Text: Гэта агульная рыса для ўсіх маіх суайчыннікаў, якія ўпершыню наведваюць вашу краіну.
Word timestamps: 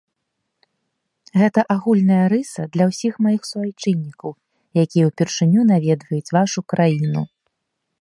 Гэта 1.41 1.59
агульная 1.75 2.23
рыса 2.33 2.61
для 2.77 2.85
ўсіх 2.93 3.13
маіх 3.27 3.41
суайчыннікаў, 3.51 4.31
якія 4.85 5.03
ўпершыню 5.13 5.61
наведваюць 5.73 6.33
вашу 6.41 6.59
краіну. 6.75 7.21